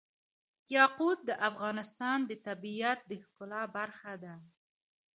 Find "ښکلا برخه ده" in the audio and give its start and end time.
3.23-4.35